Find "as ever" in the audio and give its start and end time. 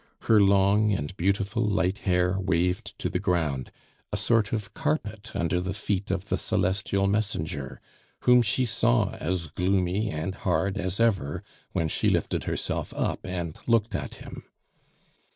10.79-11.43